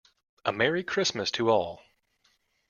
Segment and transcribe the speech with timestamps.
[0.45, 1.83] A Merry Christmas to all!